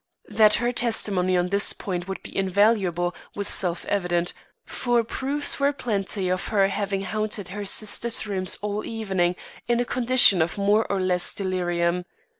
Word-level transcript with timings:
That 0.29 0.55
her 0.55 0.71
testimony 0.71 1.37
on 1.37 1.49
this 1.49 1.73
point 1.73 2.07
would 2.07 2.23
be 2.23 2.35
invaluable 2.35 3.13
was 3.35 3.47
self 3.47 3.85
evident, 3.85 4.33
for 4.65 5.03
proofs 5.03 5.59
were 5.59 5.73
plenty 5.73 6.27
of 6.27 6.47
her 6.47 6.69
having 6.69 7.03
haunted 7.03 7.49
her 7.49 7.65
sister's 7.65 8.25
rooms 8.25 8.57
all 8.63 8.81
the 8.81 8.89
evening 8.89 9.35
in 9.67 9.79
a 9.79 9.85
condition 9.85 10.41
of 10.41 10.57
more 10.57 10.91
or 10.91 10.99
less 10.99 11.35
delirium. 11.35 12.05